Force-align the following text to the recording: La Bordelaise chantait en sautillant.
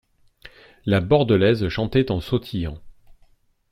La 0.87 0.99
Bordelaise 0.99 1.69
chantait 1.69 2.09
en 2.09 2.21
sautillant. 2.21 2.81